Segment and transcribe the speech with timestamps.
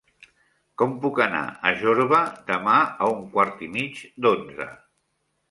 [0.81, 1.41] Com puc anar
[1.71, 4.69] a Jorba demà a un quart i mig d'onze?